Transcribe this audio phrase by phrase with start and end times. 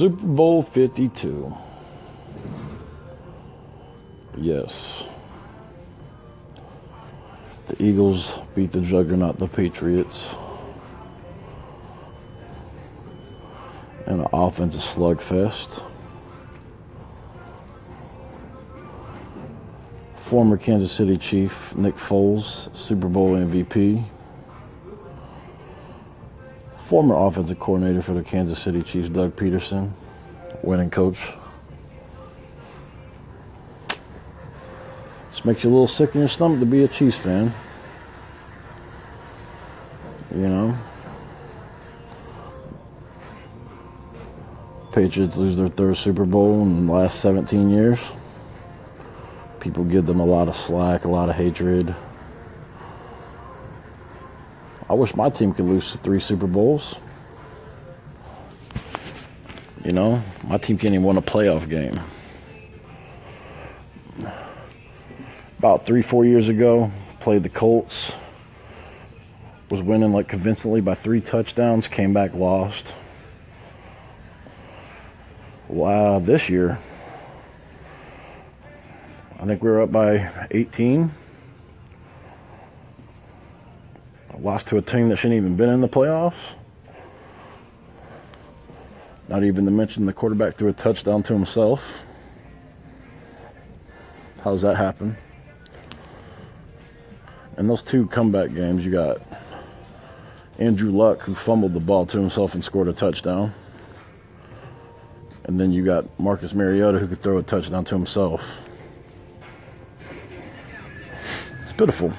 [0.00, 1.54] Super Bowl 52.
[4.38, 5.04] Yes.
[7.66, 10.34] The Eagles beat the juggernaut, the Patriots.
[14.06, 15.82] And an offensive slugfest.
[20.16, 24.02] Former Kansas City Chief Nick Foles, Super Bowl MVP.
[26.90, 29.92] Former offensive coordinator for the Kansas City Chiefs, Doug Pederson,
[30.64, 31.20] winning coach.
[35.30, 37.52] This makes you a little sick in your stomach to be a Chiefs fan.
[40.34, 40.78] You know?
[44.90, 48.00] Patriots lose their third Super Bowl in the last 17 years.
[49.60, 51.94] People give them a lot of slack, a lot of hatred.
[54.90, 56.96] I wish my team could lose three Super Bowls.
[59.84, 61.94] You know, my team can't even win a playoff game.
[65.60, 68.16] About three, four years ago, played the Colts.
[69.68, 72.92] Was winning like convincingly by three touchdowns, came back lost.
[75.68, 76.80] Wow, this year,
[79.38, 81.12] I think we were up by 18.
[84.42, 86.54] Lost to a team that shouldn't even been in the playoffs.
[89.28, 92.04] Not even to mention the quarterback threw a touchdown to himself.
[94.42, 95.16] How's that happen?
[97.58, 99.20] And those two comeback games, you got
[100.58, 103.52] Andrew Luck, who fumbled the ball to himself and scored a touchdown.
[105.44, 108.58] And then you got Marcus Mariota, who could throw a touchdown to himself.
[111.60, 112.12] It's pitiful.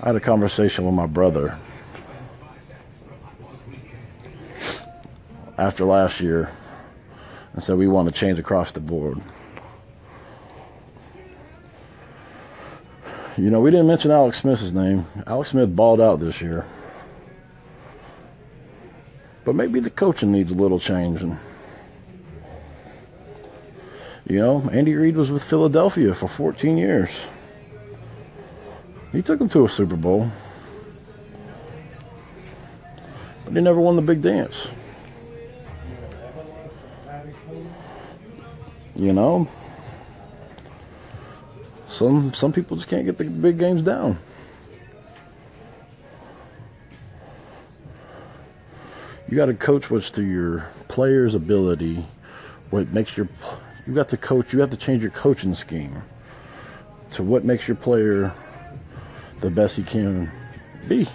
[0.00, 1.58] I had a conversation with my brother
[5.56, 6.52] after last year
[7.52, 9.18] and said we want to change across the board.
[13.36, 15.04] You know, we didn't mention Alex Smith's name.
[15.26, 16.64] Alex Smith balled out this year.
[19.44, 21.22] But maybe the coaching needs a little change.
[21.22, 21.36] And,
[24.28, 27.10] you know, Andy Reid was with Philadelphia for 14 years.
[29.12, 30.30] He took them to a Super Bowl.
[33.44, 34.68] But he never won the big dance.
[38.94, 39.48] You know?
[41.86, 44.18] Some some people just can't get the big games down.
[49.28, 52.04] You got to coach what's to your player's ability,
[52.70, 53.28] what makes your
[53.86, 56.02] you got to coach, you have to change your coaching scheme
[57.12, 58.32] to what makes your player
[59.40, 60.30] the best he can
[60.88, 61.08] be.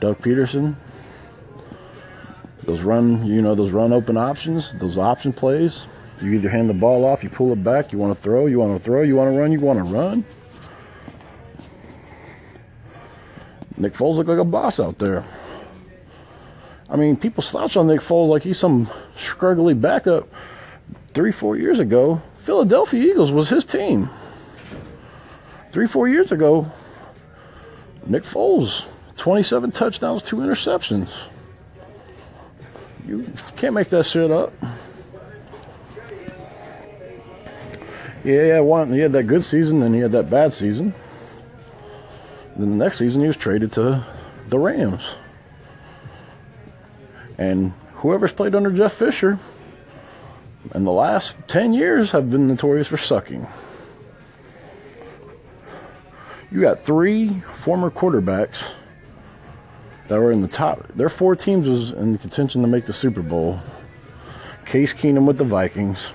[0.00, 0.76] Doug Pederson,
[2.64, 5.86] those run, you know, those run open options, those option plays.
[6.20, 8.58] You either hand the ball off, you pull it back, you want to throw, you
[8.58, 10.24] want to throw, you want to run, you want to run.
[13.76, 15.22] Nick Foles looked like a boss out there.
[16.88, 20.28] I mean, people slouch on Nick Foles like he's some scruggly backup.
[21.12, 24.08] Three, four years ago, Philadelphia Eagles was his team.
[25.72, 26.66] Three, four years ago,
[28.06, 28.86] Nick Foles,
[29.16, 31.10] 27 touchdowns, two interceptions.
[33.06, 34.52] You can't make that shit up.
[38.24, 38.92] Yeah, yeah, one.
[38.92, 40.94] He had that good season, then he had that bad season.
[42.56, 44.04] Then the next season, he was traded to
[44.48, 45.08] the Rams.
[47.38, 49.38] And whoever's played under Jeff Fisher
[50.74, 53.46] in the last 10 years have been notorious for sucking.
[56.50, 58.70] You got three former quarterbacks
[60.08, 60.86] that were in the top.
[60.94, 63.58] Their four teams was in contention to make the Super Bowl.
[64.64, 66.12] Case Keenum with the Vikings,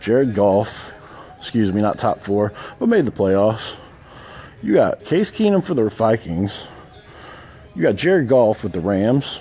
[0.00, 0.92] Jared Goff,
[1.38, 3.74] excuse me, not top four, but made the playoffs.
[4.62, 6.66] You got Case Keenum for the Vikings.
[7.74, 9.40] You got Jared Goff with the Rams.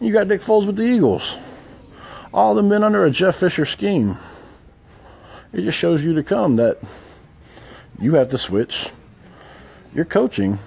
[0.00, 1.36] You got Nick Foles with the Eagles.
[2.32, 4.16] All of them been under a Jeff Fisher scheme.
[5.52, 6.78] It just shows you to come that
[8.00, 8.90] you have to switch
[9.94, 10.58] your coaching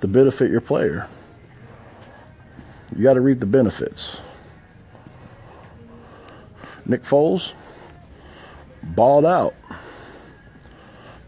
[0.00, 1.08] to benefit your player.
[2.94, 4.20] You got to reap the benefits.
[6.84, 7.52] Nick Foles
[8.82, 9.54] balled out.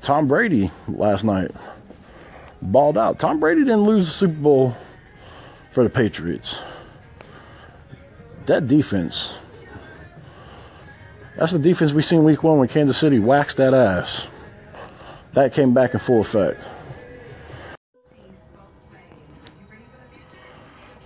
[0.02, 1.50] Tom Brady last night
[2.62, 3.18] balled out.
[3.18, 4.76] Tom Brady didn't lose the Super Bowl
[5.72, 6.60] for the Patriots.
[8.46, 9.36] That defense,
[11.36, 14.26] that's the defense we seen week one when Kansas City waxed that ass.
[15.38, 16.68] That came back in full effect.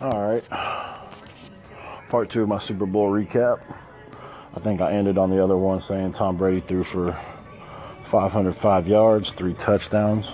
[0.00, 0.42] All right.
[2.08, 3.60] Part two of my Super Bowl recap.
[4.56, 7.14] I think I ended on the other one saying Tom Brady threw for
[8.04, 10.30] 505 yards, three touchdowns.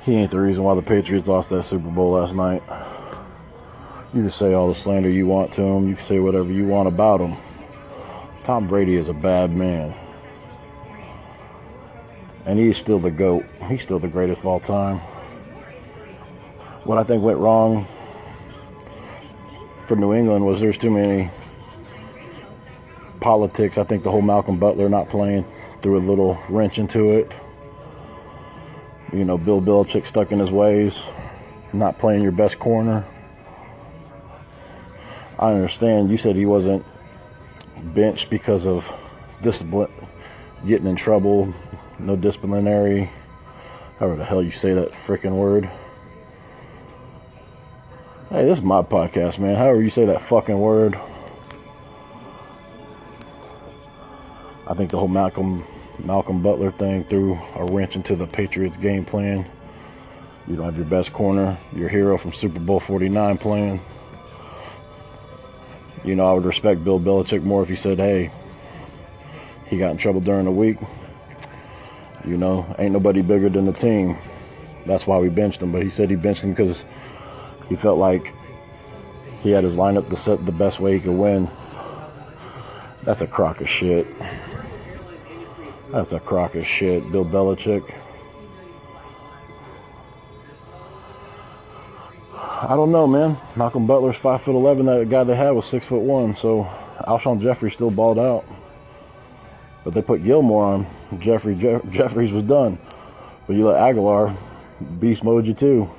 [0.00, 2.62] He ain't the reason why the Patriots lost that Super Bowl last night.
[4.14, 6.66] You can say all the slander you want to him, you can say whatever you
[6.66, 7.36] want about him.
[8.40, 9.94] Tom Brady is a bad man.
[12.46, 13.44] And he's still the GOAT.
[13.68, 14.98] He's still the greatest of all time.
[16.84, 17.86] What I think went wrong
[19.86, 21.30] for New England was there's too many
[23.20, 23.76] politics.
[23.78, 25.44] I think the whole Malcolm Butler not playing
[25.82, 27.32] threw a little wrench into it.
[29.12, 31.08] You know, Bill Belichick stuck in his ways,
[31.72, 33.04] not playing your best corner.
[35.38, 36.84] I understand you said he wasn't
[37.94, 38.90] benched because of
[39.42, 39.90] discipline,
[40.66, 41.52] getting in trouble,
[42.02, 43.10] no disciplinary,
[43.98, 45.68] however the hell you say that freaking word.
[48.30, 49.56] Hey, this is my podcast, man.
[49.56, 50.98] However you say that fucking word.
[54.66, 55.64] I think the whole Malcolm
[56.04, 59.44] Malcolm Butler thing threw a wrench into the Patriots game plan.
[60.46, 63.80] You don't have your best corner, your hero from Super Bowl 49 playing.
[66.04, 68.32] You know, I would respect Bill Belichick more if he said, hey,
[69.66, 70.78] he got in trouble during the week.
[72.26, 74.16] You know, ain't nobody bigger than the team.
[74.86, 75.72] That's why we benched him.
[75.72, 76.84] But he said he benched him because
[77.68, 78.34] he felt like
[79.40, 81.48] he had his lineup to set the best way he could win.
[83.04, 84.06] That's a crock of shit.
[85.90, 87.94] That's a crock of shit, Bill Belichick.
[92.34, 93.38] I don't know, man.
[93.56, 94.84] Malcolm Butler's five foot eleven.
[94.86, 96.34] That guy they had was six foot one.
[96.36, 96.64] So
[97.08, 98.44] Alshon Jeffery still balled out.
[99.84, 100.86] But they put Gilmore on.
[101.18, 102.78] Jeffery Je- Jeffries was done.
[103.46, 104.36] But you let Agholor
[104.98, 105.90] beast mode you too.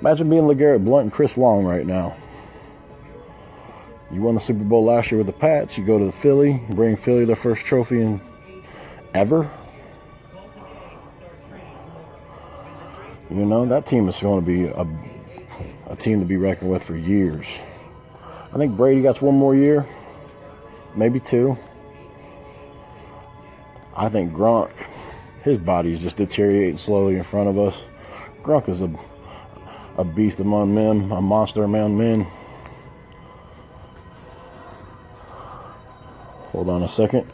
[0.00, 2.16] Imagine being LeGarrette Blount and Chris Long right now.
[4.10, 5.76] You won the Super Bowl last year with the Pats.
[5.76, 8.20] You go to the Philly, bring Philly their first trophy in
[9.12, 9.50] ever.
[13.30, 14.86] You know, that team is going to be a,
[15.90, 17.58] a team to be reckoned with for years.
[18.52, 19.84] I think Brady got one more year,
[20.94, 21.58] maybe two.
[23.98, 24.70] I think Gronk,
[25.42, 27.84] his body is just deteriorating slowly in front of us.
[28.44, 28.88] Gronk is a,
[29.96, 32.24] a beast among men, a monster among men.
[36.52, 37.26] Hold on a second.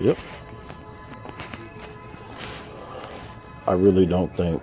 [0.00, 0.16] Yep.
[3.66, 4.62] I really don't think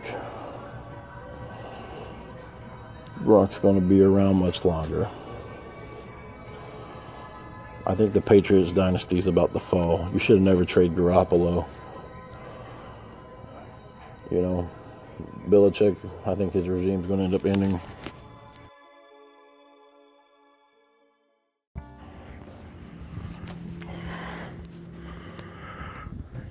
[3.19, 5.07] Gronk's going to be around much longer.
[7.85, 10.07] I think the Patriots dynasty is about to fall.
[10.13, 11.65] You should have never traded Garoppolo.
[14.31, 14.69] You know,
[15.49, 17.79] Belichick, I think his regime's going to end up ending.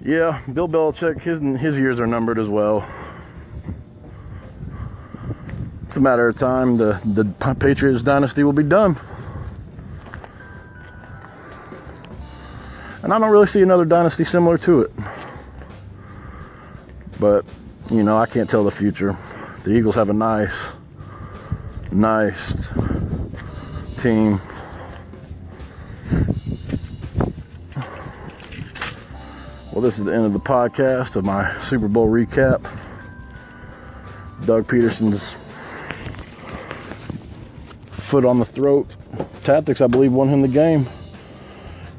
[0.04, 2.86] Yeah, Bill Belichick, his his years are numbered as well.
[5.86, 6.76] It's a matter of time.
[6.76, 7.24] The the
[7.54, 8.98] Patriots dynasty will be done.
[13.12, 14.90] And I don't really see another dynasty similar to it.
[17.20, 17.44] But,
[17.90, 19.14] you know, I can't tell the future.
[19.64, 20.70] The Eagles have a nice,
[21.90, 22.72] nice
[23.98, 24.40] team.
[29.72, 32.66] Well, this is the end of the podcast of my Super Bowl recap.
[34.46, 35.36] Doug Pederson's
[37.90, 38.90] foot on the throat
[39.44, 40.88] tactics, I believe, won him the game.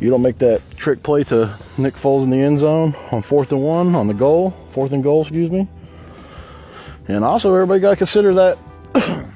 [0.03, 3.53] You don't make that trick play to Nick Foles in the end zone on fourth
[3.53, 5.65] and one on the goal, fourth and goal, excuse me.
[7.07, 8.57] And also, everybody got to consider that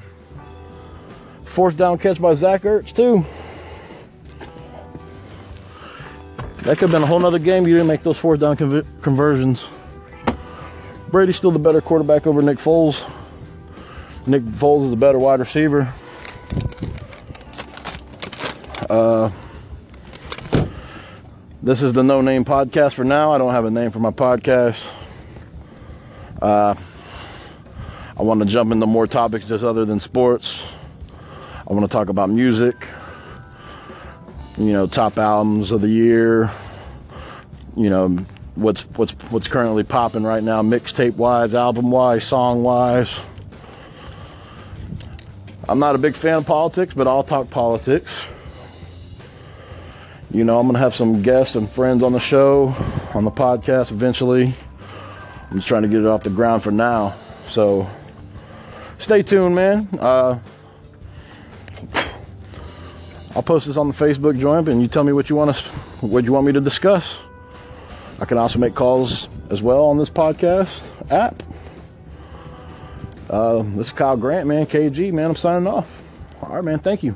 [1.46, 3.24] fourth down catch by Zach Ertz, too.
[6.64, 7.66] That could have been a whole nother game.
[7.66, 9.66] You didn't make those fourth down conv- conversions.
[11.10, 13.10] Brady's still the better quarterback over Nick Foles.
[14.26, 15.90] Nick Foles is a better wide receiver.
[18.90, 19.30] Uh,
[21.62, 23.32] this is the No Name Podcast for now.
[23.32, 24.84] I don't have a name for my podcast.
[26.40, 26.74] Uh,
[28.16, 30.62] I want to jump into more topics just other than sports.
[31.66, 32.76] I want to talk about music,
[34.56, 36.50] you know, top albums of the year,
[37.76, 38.08] you know,
[38.54, 43.12] what's what's what's currently popping right now, mixtape wise, album wise, song wise.
[45.68, 48.10] I'm not a big fan of politics, but I'll talk politics.
[50.30, 52.74] You know, I'm going to have some guests and friends on the show,
[53.14, 54.52] on the podcast eventually.
[55.50, 57.14] I'm just trying to get it off the ground for now.
[57.46, 57.88] So
[58.98, 59.88] stay tuned, man.
[59.98, 60.38] Uh,
[63.34, 65.62] I'll post this on the Facebook joint, and you tell me what you want us,
[66.02, 67.18] what you want me to discuss.
[68.20, 71.42] I can also make calls as well on this podcast app.
[73.30, 74.66] Uh, this is Kyle Grant, man.
[74.66, 75.30] KG, man.
[75.30, 75.88] I'm signing off.
[76.42, 76.80] All right, man.
[76.80, 77.14] Thank you.